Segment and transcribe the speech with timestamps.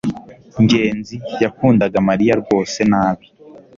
[0.63, 3.25] ngenzi yakundaga mariya rwose nabi